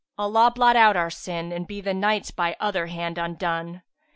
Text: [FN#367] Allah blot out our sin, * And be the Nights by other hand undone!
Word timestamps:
[FN#367] 0.17 0.23
Allah 0.25 0.51
blot 0.55 0.75
out 0.75 0.97
our 0.97 1.09
sin, 1.11 1.51
* 1.51 1.51
And 1.51 1.67
be 1.67 1.79
the 1.79 1.93
Nights 1.93 2.31
by 2.31 2.55
other 2.59 2.87
hand 2.87 3.19
undone! 3.19 3.83